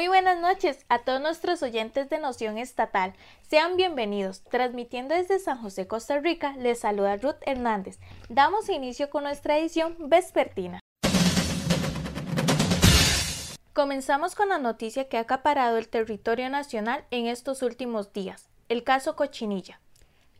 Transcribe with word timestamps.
Muy 0.00 0.08
buenas 0.08 0.40
noches 0.40 0.86
a 0.88 1.00
todos 1.00 1.20
nuestros 1.20 1.62
oyentes 1.62 2.08
de 2.08 2.18
Noción 2.18 2.56
Estatal. 2.56 3.12
Sean 3.42 3.76
bienvenidos. 3.76 4.42
Transmitiendo 4.44 5.14
desde 5.14 5.38
San 5.38 5.60
José, 5.60 5.86
Costa 5.86 6.18
Rica, 6.18 6.54
les 6.56 6.78
saluda 6.78 7.18
Ruth 7.18 7.36
Hernández. 7.42 7.98
Damos 8.30 8.70
inicio 8.70 9.10
con 9.10 9.24
nuestra 9.24 9.58
edición 9.58 9.96
vespertina. 9.98 10.80
Comenzamos 13.74 14.34
con 14.34 14.48
la 14.48 14.56
noticia 14.56 15.06
que 15.06 15.18
ha 15.18 15.20
acaparado 15.20 15.76
el 15.76 15.90
territorio 15.90 16.48
nacional 16.48 17.04
en 17.10 17.26
estos 17.26 17.60
últimos 17.60 18.14
días, 18.14 18.48
el 18.70 18.84
caso 18.84 19.16
Cochinilla. 19.16 19.82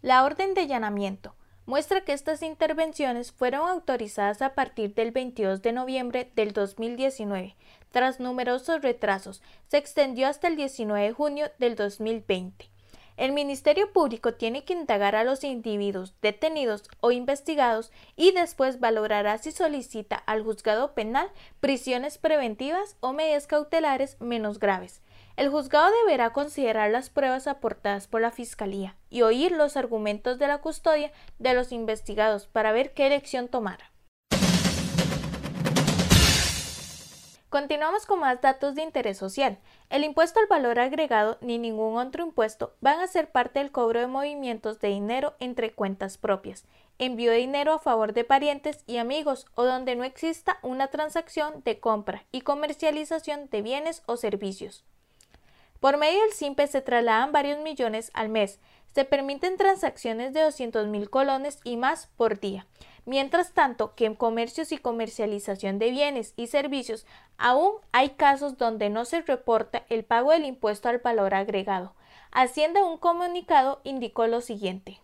La 0.00 0.24
orden 0.24 0.54
de 0.54 0.62
allanamiento 0.62 1.34
muestra 1.66 2.00
que 2.02 2.12
estas 2.12 2.42
intervenciones 2.42 3.32
fueron 3.32 3.68
autorizadas 3.68 4.42
a 4.42 4.54
partir 4.54 4.94
del 4.94 5.10
22 5.10 5.62
de 5.62 5.72
noviembre 5.72 6.30
del 6.34 6.52
2019. 6.52 7.56
Tras 7.90 8.20
numerosos 8.20 8.82
retrasos, 8.82 9.42
se 9.68 9.78
extendió 9.78 10.28
hasta 10.28 10.48
el 10.48 10.56
19 10.56 11.06
de 11.06 11.12
junio 11.12 11.50
del 11.58 11.76
2020. 11.76 12.70
El 13.20 13.32
Ministerio 13.32 13.92
Público 13.92 14.32
tiene 14.32 14.64
que 14.64 14.72
indagar 14.72 15.14
a 15.14 15.24
los 15.24 15.44
individuos 15.44 16.14
detenidos 16.22 16.84
o 17.00 17.10
investigados 17.10 17.92
y 18.16 18.32
después 18.32 18.80
valorará 18.80 19.36
si 19.36 19.52
solicita 19.52 20.16
al 20.16 20.42
juzgado 20.42 20.94
penal 20.94 21.30
prisiones 21.60 22.16
preventivas 22.16 22.96
o 23.00 23.12
medidas 23.12 23.46
cautelares 23.46 24.16
menos 24.20 24.58
graves. 24.58 25.02
El 25.40 25.48
juzgado 25.48 25.90
deberá 26.04 26.34
considerar 26.34 26.90
las 26.90 27.08
pruebas 27.08 27.46
aportadas 27.46 28.06
por 28.06 28.20
la 28.20 28.30
Fiscalía 28.30 28.98
y 29.08 29.22
oír 29.22 29.52
los 29.52 29.78
argumentos 29.78 30.38
de 30.38 30.46
la 30.46 30.58
custodia 30.58 31.12
de 31.38 31.54
los 31.54 31.72
investigados 31.72 32.46
para 32.46 32.72
ver 32.72 32.92
qué 32.92 33.06
elección 33.06 33.48
tomar. 33.48 33.78
Continuamos 37.48 38.04
con 38.04 38.20
más 38.20 38.42
datos 38.42 38.74
de 38.74 38.82
interés 38.82 39.16
social. 39.16 39.58
El 39.88 40.04
impuesto 40.04 40.40
al 40.40 40.46
valor 40.46 40.78
agregado 40.78 41.38
ni 41.40 41.56
ningún 41.56 41.96
otro 41.96 42.22
impuesto 42.22 42.74
van 42.82 43.00
a 43.00 43.06
ser 43.06 43.32
parte 43.32 43.60
del 43.60 43.72
cobro 43.72 43.98
de 43.98 44.08
movimientos 44.08 44.78
de 44.78 44.88
dinero 44.88 45.36
entre 45.40 45.72
cuentas 45.72 46.18
propias, 46.18 46.66
envío 46.98 47.30
de 47.30 47.38
dinero 47.38 47.72
a 47.72 47.78
favor 47.78 48.12
de 48.12 48.24
parientes 48.24 48.84
y 48.86 48.98
amigos 48.98 49.46
o 49.54 49.64
donde 49.64 49.96
no 49.96 50.04
exista 50.04 50.58
una 50.60 50.88
transacción 50.88 51.62
de 51.64 51.80
compra 51.80 52.26
y 52.30 52.42
comercialización 52.42 53.48
de 53.48 53.62
bienes 53.62 54.02
o 54.04 54.18
servicios. 54.18 54.84
Por 55.80 55.96
medio 55.96 56.20
del 56.20 56.32
SIMPE 56.32 56.66
se 56.66 56.82
trasladan 56.82 57.32
varios 57.32 57.58
millones 57.60 58.10
al 58.12 58.28
mes. 58.28 58.58
Se 58.94 59.04
permiten 59.04 59.56
transacciones 59.56 60.34
de 60.34 60.42
200 60.42 60.86
mil 60.88 61.08
colones 61.08 61.58
y 61.64 61.76
más 61.76 62.08
por 62.16 62.38
día. 62.38 62.66
Mientras 63.06 63.54
tanto, 63.54 63.94
que 63.94 64.04
en 64.04 64.14
comercios 64.14 64.72
y 64.72 64.78
comercialización 64.78 65.78
de 65.78 65.90
bienes 65.90 66.34
y 66.36 66.48
servicios 66.48 67.06
aún 67.38 67.72
hay 67.92 68.10
casos 68.10 68.58
donde 68.58 68.90
no 68.90 69.06
se 69.06 69.22
reporta 69.22 69.86
el 69.88 70.04
pago 70.04 70.32
del 70.32 70.44
impuesto 70.44 70.88
al 70.88 70.98
valor 70.98 71.34
agregado. 71.34 71.94
Hacienda 72.30 72.84
un 72.84 72.98
comunicado 72.98 73.80
indicó 73.84 74.26
lo 74.26 74.42
siguiente. 74.42 75.00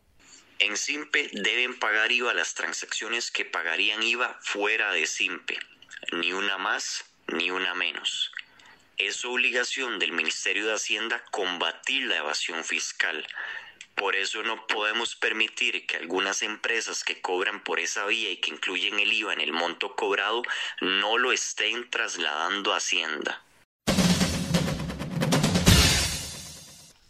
En 0.58 0.77
SIMPE 0.77 1.30
deben 1.33 1.78
pagar 1.78 2.12
IVA 2.12 2.34
las 2.34 2.55
transacciones 2.55 3.30
que 3.30 3.44
pagarían 3.44 4.02
IVA 4.02 4.38
fuera 4.40 4.92
de 4.92 5.06
SIMPE, 5.06 5.58
ni 6.12 6.33
una 6.33 6.58
más 6.58 7.05
ni 7.28 7.50
una 7.50 7.74
menos. 7.74 8.30
Es 8.98 9.27
obligación 9.27 9.98
del 9.98 10.12
Ministerio 10.12 10.66
de 10.66 10.72
Hacienda 10.72 11.22
combatir 11.30 12.06
la 12.06 12.16
evasión 12.16 12.64
fiscal. 12.64 13.27
Por 13.94 14.16
eso 14.16 14.42
no 14.42 14.66
podemos 14.66 15.14
permitir 15.16 15.86
que 15.86 15.98
algunas 15.98 16.41
empresas 16.41 17.05
que 17.05 17.20
cobran 17.20 17.62
por 17.62 17.79
esa 17.79 18.07
vía 18.07 18.30
y 18.30 18.39
que 18.39 18.52
incluyen 18.52 18.98
el 18.98 19.12
IVA 19.12 19.34
en 19.34 19.42
el 19.42 19.52
monto 19.52 19.95
cobrado 19.95 20.42
no 20.80 21.18
lo 21.18 21.33
estén 21.33 21.90
trasladando 21.90 22.73
a 22.73 22.79
Hacienda. 22.79 23.45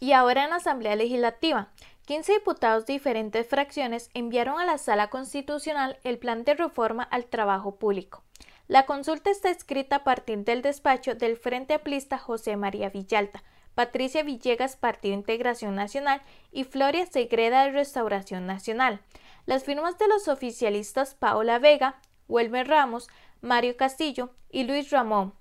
Y 0.01 0.13
ahora 0.13 0.43
en 0.43 0.51
la 0.51 0.57
Asamblea 0.57 0.97
Legislativa, 0.97 1.69
15 2.07 2.33
diputados 2.33 2.87
de 2.87 2.95
diferentes 2.95 3.49
fracciones 3.49 4.11
enviaron 4.13 4.59
a 4.59 4.67
la 4.67 4.79
Sala 4.79 5.09
Constitucional 5.09 6.01
el 6.03 6.19
plan 6.19 6.43
de 6.43 6.55
reforma 6.55 7.05
al 7.05 7.27
trabajo 7.27 7.79
público. 7.79 8.25
La 8.69 8.85
consulta 8.85 9.31
está 9.31 9.51
escrita 9.51 9.97
a 9.97 10.05
partir 10.05 10.39
del 10.39 10.61
despacho 10.61 11.15
del 11.15 11.37
Frente 11.37 11.75
Aplista 11.75 12.19
José 12.19 12.57
María 12.57 12.91
Villalta, 12.91 13.45
Patricia 13.77 14.25
Villegas, 14.25 14.77
Partido 14.77 15.15
Integración 15.15 15.77
Nacional 15.77 16.21
y 16.51 16.65
Floria 16.65 17.07
Segreda 17.07 17.65
de 17.65 17.71
Restauración 17.71 18.47
Nacional. 18.47 19.01
Las 19.45 19.63
firmas 19.63 19.99
de 19.99 20.09
los 20.09 20.27
oficialistas 20.27 21.15
Paola 21.15 21.61
Vega, 21.61 22.01
Huelmer 22.27 22.67
Ramos, 22.67 23.09
Mario 23.41 23.77
Castillo 23.77 24.31
y 24.51 24.65
Luis 24.65 24.91
Ramón. 24.91 25.35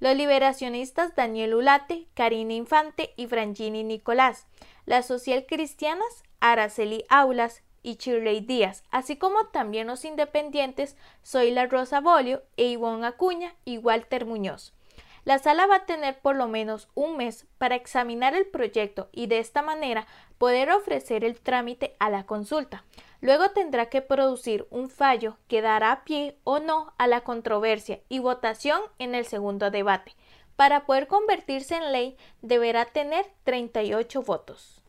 Los 0.00 0.16
liberacionistas 0.16 1.14
Daniel 1.14 1.54
Ulate, 1.54 2.08
Karina 2.14 2.54
Infante 2.54 3.14
y 3.16 3.28
Frangini 3.28 3.84
Nicolás. 3.84 4.48
Las 4.86 5.06
social 5.06 5.46
cristianas 5.46 6.24
Araceli 6.40 7.04
Aulas, 7.08 7.62
y 7.82 7.96
Shirley 7.96 8.40
Díaz, 8.40 8.84
así 8.90 9.16
como 9.16 9.46
también 9.46 9.86
los 9.86 10.04
independientes 10.04 10.96
Zoila 11.24 11.66
Rosa 11.66 12.00
Bolio 12.00 12.42
e 12.56 12.66
Ivonne 12.66 13.06
Acuña 13.06 13.54
y 13.64 13.78
Walter 13.78 14.26
Muñoz. 14.26 14.72
La 15.24 15.38
sala 15.38 15.68
va 15.68 15.76
a 15.76 15.86
tener 15.86 16.18
por 16.18 16.34
lo 16.34 16.48
menos 16.48 16.88
un 16.94 17.16
mes 17.16 17.46
para 17.58 17.76
examinar 17.76 18.34
el 18.34 18.46
proyecto 18.46 19.08
y 19.12 19.28
de 19.28 19.38
esta 19.38 19.62
manera 19.62 20.08
poder 20.36 20.70
ofrecer 20.70 21.24
el 21.24 21.38
trámite 21.38 21.94
a 22.00 22.10
la 22.10 22.26
consulta. 22.26 22.84
Luego 23.20 23.50
tendrá 23.50 23.86
que 23.86 24.02
producir 24.02 24.66
un 24.70 24.90
fallo 24.90 25.36
que 25.46 25.62
dará 25.62 26.02
pie 26.04 26.36
o 26.42 26.58
no 26.58 26.92
a 26.98 27.06
la 27.06 27.20
controversia 27.20 28.00
y 28.08 28.18
votación 28.18 28.80
en 28.98 29.14
el 29.14 29.24
segundo 29.24 29.70
debate. 29.70 30.16
Para 30.56 30.86
poder 30.86 31.06
convertirse 31.06 31.76
en 31.76 31.92
ley 31.92 32.16
deberá 32.40 32.86
tener 32.86 33.26
38 33.44 34.22
votos. 34.22 34.81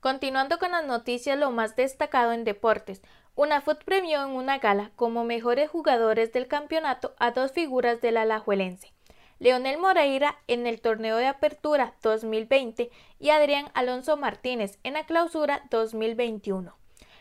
Continuando 0.00 0.60
con 0.60 0.70
las 0.70 0.86
noticias, 0.86 1.36
lo 1.36 1.50
más 1.50 1.74
destacado 1.74 2.32
en 2.32 2.44
deportes. 2.44 3.02
Una 3.34 3.60
FUT 3.60 3.82
premió 3.82 4.22
en 4.22 4.30
una 4.30 4.58
gala 4.58 4.92
como 4.94 5.24
mejores 5.24 5.68
jugadores 5.68 6.32
del 6.32 6.46
campeonato 6.46 7.16
a 7.18 7.32
dos 7.32 7.50
figuras 7.50 8.00
del 8.00 8.16
alajuelense. 8.16 8.92
Leonel 9.40 9.78
Moreira 9.78 10.36
en 10.46 10.68
el 10.68 10.80
torneo 10.80 11.16
de 11.16 11.26
apertura 11.26 11.94
2020 12.02 12.90
y 13.18 13.30
Adrián 13.30 13.70
Alonso 13.74 14.16
Martínez 14.16 14.78
en 14.84 14.94
la 14.94 15.04
clausura 15.04 15.64
2021. 15.70 16.76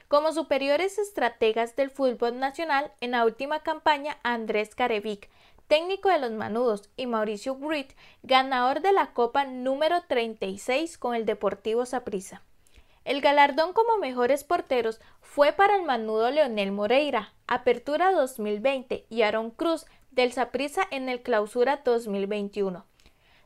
Como 0.07 0.31
superiores 0.31 0.99
estrategas 0.99 1.75
del 1.75 1.89
fútbol 1.89 2.39
nacional 2.39 2.91
en 3.01 3.11
la 3.11 3.25
última 3.25 3.61
campaña 3.61 4.17
Andrés 4.21 4.75
Carevic, 4.75 5.31
técnico 5.67 6.09
de 6.09 6.19
los 6.19 6.31
Manudos, 6.31 6.91
y 6.95 7.07
Mauricio 7.07 7.55
Grit, 7.55 7.94
ganador 8.21 8.81
de 8.81 8.94
la 8.94 9.13
Copa 9.13 9.45
número 9.45 10.03
36 10.07 10.99
con 10.99 11.15
el 11.15 11.25
Deportivo 11.25 11.85
Saprissa. 11.85 12.44
El 13.07 13.22
galardón 13.22 13.72
como 13.72 13.95
mejores 14.00 14.44
porteros 14.44 15.00
fue 15.22 15.53
para 15.53 15.78
el 15.78 15.84
manudo 15.84 16.29
Leonel 16.29 16.73
Moreira, 16.73 17.34
Apertura 17.47 18.12
2020, 18.12 19.06
y 19.09 19.22
Aaron 19.22 19.50
Cruz 19.50 19.85
del 20.12 20.34
Saprissa 20.34 20.81
en 20.91 21.07
el 21.07 21.22
Clausura 21.22 21.84
2021. 21.85 22.85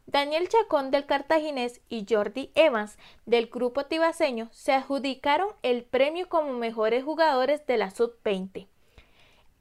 Daniel 0.08 0.50
Chacón 0.50 0.90
del 0.90 1.06
Cartaginés 1.06 1.80
y 1.90 2.08
Jordi 2.10 2.50
Evans 2.56 2.98
del 3.28 3.52
Grupo 3.52 3.86
Tibaseño 3.86 4.50
se 4.52 4.74
adjudicaron 4.74 5.50
el 5.62 5.84
premio 5.84 6.28
como 6.28 6.54
mejores 6.54 7.04
jugadores 7.04 7.64
de 7.68 7.78
la 7.78 7.92
Sub-20. 7.92 8.66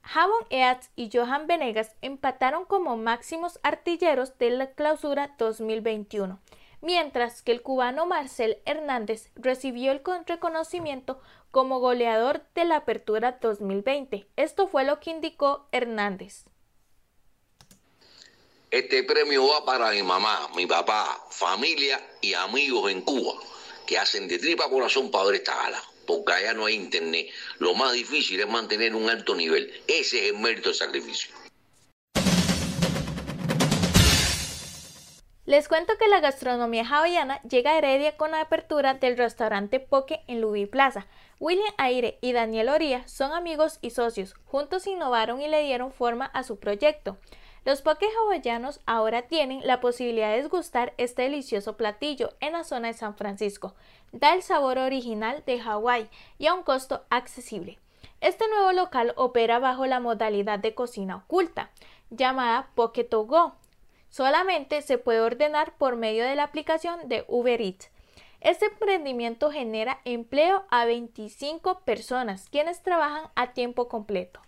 Javon 0.00 0.46
Eats 0.48 0.90
y 0.96 1.10
Johan 1.12 1.46
Venegas 1.46 1.94
empataron 2.00 2.64
como 2.64 2.96
máximos 2.96 3.60
artilleros 3.62 4.38
de 4.38 4.48
la 4.48 4.70
Clausura 4.70 5.34
2021 5.36 6.40
mientras 6.80 7.42
que 7.42 7.52
el 7.52 7.62
cubano 7.62 8.06
Marcel 8.06 8.58
Hernández 8.64 9.30
recibió 9.34 9.92
el 9.92 10.02
reconocimiento 10.26 11.20
como 11.50 11.80
goleador 11.80 12.44
de 12.54 12.64
la 12.64 12.76
Apertura 12.76 13.38
2020. 13.40 14.26
Esto 14.36 14.68
fue 14.68 14.84
lo 14.84 15.00
que 15.00 15.10
indicó 15.10 15.68
Hernández. 15.72 16.44
Este 18.70 19.02
premio 19.02 19.48
va 19.48 19.64
para 19.64 19.90
mi 19.90 20.02
mamá, 20.02 20.48
mi 20.54 20.66
papá, 20.66 21.26
familia 21.30 22.00
y 22.20 22.34
amigos 22.34 22.90
en 22.92 23.00
Cuba 23.02 23.34
que 23.90 23.98
hacen 23.98 24.28
de 24.28 24.38
tripa 24.38 24.70
corazón 24.70 25.10
para 25.10 25.24
ver 25.24 25.34
esta 25.36 25.56
gala. 25.56 25.82
Porque 26.06 26.32
allá 26.32 26.54
no 26.54 26.66
hay 26.66 26.74
internet. 26.74 27.28
Lo 27.58 27.74
más 27.74 27.92
difícil 27.92 28.38
es 28.38 28.48
mantener 28.48 28.94
un 28.94 29.10
alto 29.10 29.34
nivel. 29.34 29.68
Ese 29.88 30.26
es 30.26 30.32
el 30.32 30.38
mérito 30.38 30.68
del 30.68 30.78
sacrificio. 30.78 31.34
Les 35.50 35.66
cuento 35.66 35.94
que 35.98 36.06
la 36.06 36.20
gastronomía 36.20 36.86
hawaiana 36.88 37.42
llega 37.42 37.72
a 37.72 37.78
Heredia 37.78 38.16
con 38.16 38.30
la 38.30 38.40
apertura 38.40 38.94
del 38.94 39.18
restaurante 39.18 39.80
Poke 39.80 40.22
en 40.28 40.40
Lubi 40.40 40.66
Plaza. 40.66 41.08
William 41.40 41.74
Aire 41.76 42.18
y 42.20 42.32
Daniel 42.32 42.68
Oría 42.68 43.02
son 43.08 43.32
amigos 43.32 43.80
y 43.82 43.90
socios. 43.90 44.36
Juntos 44.44 44.86
innovaron 44.86 45.40
y 45.40 45.48
le 45.48 45.64
dieron 45.64 45.90
forma 45.90 46.26
a 46.26 46.44
su 46.44 46.60
proyecto. 46.60 47.16
Los 47.64 47.82
poke 47.82 48.06
hawaianos 48.06 48.78
ahora 48.86 49.22
tienen 49.22 49.66
la 49.66 49.80
posibilidad 49.80 50.30
de 50.30 50.42
degustar 50.42 50.94
este 50.98 51.22
delicioso 51.22 51.76
platillo 51.76 52.32
en 52.38 52.52
la 52.52 52.62
zona 52.62 52.86
de 52.86 52.94
San 52.94 53.16
Francisco. 53.16 53.74
Da 54.12 54.34
el 54.34 54.44
sabor 54.44 54.78
original 54.78 55.42
de 55.46 55.58
Hawái 55.58 56.08
y 56.38 56.46
a 56.46 56.54
un 56.54 56.62
costo 56.62 57.02
accesible. 57.10 57.80
Este 58.20 58.46
nuevo 58.46 58.70
local 58.70 59.14
opera 59.16 59.58
bajo 59.58 59.84
la 59.86 59.98
modalidad 59.98 60.60
de 60.60 60.74
cocina 60.74 61.16
oculta 61.16 61.70
llamada 62.08 62.70
Pocket 62.76 63.08
Go. 63.10 63.56
Solamente 64.10 64.82
se 64.82 64.98
puede 64.98 65.20
ordenar 65.20 65.78
por 65.78 65.94
medio 65.94 66.24
de 66.24 66.34
la 66.34 66.42
aplicación 66.42 67.08
de 67.08 67.24
Uber 67.28 67.62
Eats. 67.62 67.90
Este 68.40 68.66
emprendimiento 68.66 69.52
genera 69.52 70.00
empleo 70.04 70.64
a 70.68 70.84
25 70.84 71.84
personas, 71.84 72.48
quienes 72.50 72.82
trabajan 72.82 73.30
a 73.36 73.52
tiempo 73.52 73.88
completo. 73.88 74.40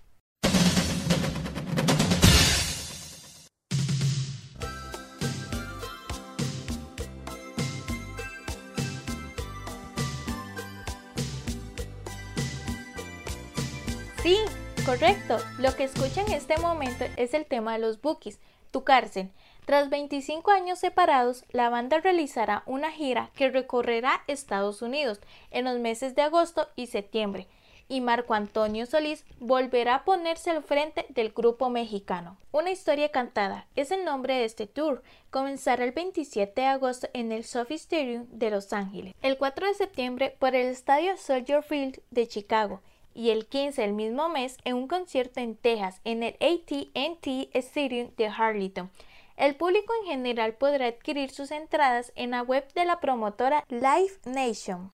Sí, 14.25 14.39
correcto. 14.85 15.39
Lo 15.59 15.77
que 15.77 15.85
escuchan 15.85 16.27
en 16.27 16.35
este 16.35 16.59
momento 16.59 17.05
es 17.17 17.33
el 17.33 17.47
tema 17.47 17.75
de 17.75 17.79
los 17.79 18.01
bookies, 18.01 18.41
tu 18.73 18.83
cárcel. 18.83 19.31
Tras 19.65 19.91
25 19.91 20.51
años 20.51 20.81
separados, 20.81 21.45
la 21.53 21.69
banda 21.71 22.01
realizará 22.01 22.65
una 22.67 22.91
gira 22.91 23.31
que 23.35 23.49
recorrerá 23.49 24.25
Estados 24.27 24.83
Unidos 24.83 25.21
en 25.53 25.67
los 25.67 25.79
meses 25.79 26.17
de 26.17 26.23
agosto 26.23 26.69
y 26.75 26.89
septiembre, 26.89 27.47
y 27.89 28.01
Marco 28.01 28.35
Antonio 28.35 28.87
Solís 28.87 29.25
volverá 29.39 29.97
a 29.97 30.05
ponerse 30.05 30.51
al 30.51 30.65
frente 30.65 31.07
del 31.11 31.31
grupo 31.31 31.71
mexicano. 31.71 32.39
Una 32.51 32.73
historia 32.73 33.11
cantada 33.11 33.67
es 33.77 33.93
el 33.93 34.05
nombre 34.05 34.35
de 34.35 34.47
este 34.47 34.67
tour. 34.67 35.03
Comenzará 35.31 35.85
el 35.85 35.93
27 35.93 36.61
de 36.61 36.67
agosto 36.67 37.09
en 37.13 37.31
el 37.31 37.45
Sophie 37.45 37.77
Stadium 37.77 38.27
de 38.31 38.51
Los 38.51 38.73
Ángeles, 38.73 39.15
el 39.23 39.39
4 39.39 39.69
de 39.69 39.75
septiembre 39.75 40.37
por 40.39 40.57
el 40.57 40.67
estadio 40.67 41.17
Soldier 41.17 41.63
Field 41.63 42.01
de 42.11 42.27
Chicago 42.27 42.81
y 43.15 43.31
el 43.31 43.47
15 43.47 43.83
del 43.83 43.93
mismo 43.93 44.29
mes 44.29 44.57
en 44.65 44.75
un 44.75 44.89
concierto 44.89 45.39
en 45.39 45.55
Texas 45.55 46.01
en 46.05 46.23
el 46.23 46.35
AT&T 46.41 47.51
Stadium 47.53 48.11
de 48.17 48.27
Harleyton. 48.27 48.91
El 49.37 49.57
público 49.57 49.93
en 50.03 50.09
general 50.09 50.55
podrá 50.55 50.87
adquirir 50.87 51.31
sus 51.31 51.51
entradas 51.51 52.13
en 52.17 52.31
la 52.33 52.43
web 52.43 52.71
de 52.75 52.85
la 52.85 53.01
promotora 53.01 53.65
Live 53.69 54.19
Nation. 54.25 54.91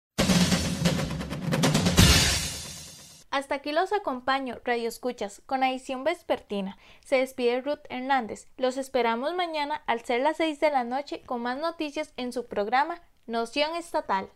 Hasta 3.35 3.55
aquí 3.55 3.73
los 3.73 3.91
acompaño, 3.91 4.61
Radio 4.63 4.87
Escuchas, 4.87 5.41
con 5.45 5.61
edición 5.61 6.05
vespertina. 6.05 6.77
Se 7.03 7.17
despide 7.17 7.59
Ruth 7.59 7.85
Hernández. 7.89 8.47
Los 8.55 8.77
esperamos 8.77 9.35
mañana 9.35 9.83
al 9.87 10.05
ser 10.05 10.21
las 10.21 10.37
6 10.37 10.61
de 10.61 10.71
la 10.71 10.85
noche 10.85 11.21
con 11.25 11.41
más 11.41 11.57
noticias 11.57 12.13
en 12.15 12.31
su 12.31 12.47
programa 12.47 13.01
Noción 13.25 13.75
Estatal. 13.75 14.29